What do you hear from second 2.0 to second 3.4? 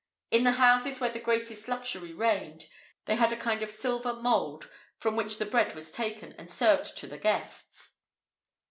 reigned, they had a